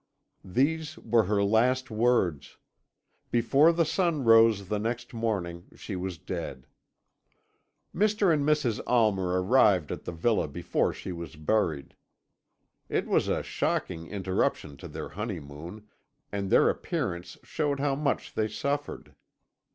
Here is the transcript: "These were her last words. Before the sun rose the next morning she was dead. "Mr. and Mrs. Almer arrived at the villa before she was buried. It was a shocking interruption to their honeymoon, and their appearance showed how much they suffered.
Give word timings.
"These 0.43 0.97
were 0.97 1.25
her 1.25 1.43
last 1.43 1.91
words. 1.91 2.57
Before 3.29 3.71
the 3.71 3.85
sun 3.85 4.23
rose 4.23 4.67
the 4.67 4.79
next 4.79 5.13
morning 5.13 5.65
she 5.75 5.95
was 5.95 6.17
dead. 6.17 6.65
"Mr. 7.93 8.33
and 8.33 8.43
Mrs. 8.43 8.81
Almer 8.87 9.39
arrived 9.43 9.91
at 9.91 10.05
the 10.05 10.11
villa 10.11 10.47
before 10.47 10.91
she 10.91 11.11
was 11.11 11.35
buried. 11.35 11.93
It 12.89 13.05
was 13.05 13.27
a 13.27 13.43
shocking 13.43 14.07
interruption 14.07 14.75
to 14.77 14.87
their 14.87 15.09
honeymoon, 15.09 15.87
and 16.31 16.49
their 16.49 16.67
appearance 16.67 17.37
showed 17.43 17.79
how 17.79 17.93
much 17.93 18.33
they 18.33 18.47
suffered. 18.47 19.13